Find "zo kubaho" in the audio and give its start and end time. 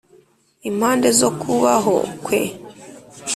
1.19-1.95